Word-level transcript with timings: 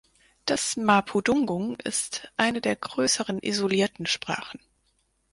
Das 0.47 0.77
Mapudungun 0.77 1.75
ist 1.75 2.33
eine 2.35 2.59
der 2.59 2.75
größeren 2.75 3.37
isolierten 3.39 4.07
Sprachen. 4.07 4.59